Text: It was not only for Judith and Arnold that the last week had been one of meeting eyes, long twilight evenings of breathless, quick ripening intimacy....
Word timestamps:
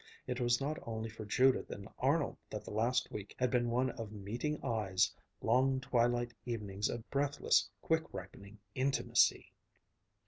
It 0.25 0.39
was 0.41 0.59
not 0.59 0.79
only 0.81 1.09
for 1.09 1.25
Judith 1.25 1.69
and 1.69 1.87
Arnold 1.99 2.37
that 2.49 2.65
the 2.65 2.71
last 2.71 3.11
week 3.11 3.35
had 3.37 3.51
been 3.51 3.69
one 3.69 3.91
of 3.91 4.11
meeting 4.11 4.59
eyes, 4.65 5.13
long 5.43 5.79
twilight 5.79 6.33
evenings 6.43 6.89
of 6.89 7.07
breathless, 7.11 7.69
quick 7.83 8.11
ripening 8.11 8.57
intimacy.... 8.73 9.53